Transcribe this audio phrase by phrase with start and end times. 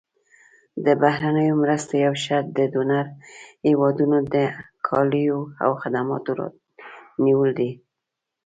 [0.85, 3.05] د بهرنیو مرستو یو شرط د ډونر
[3.67, 4.35] هېوادونو د
[4.87, 7.71] کالیو او خدماتو رانیول دي.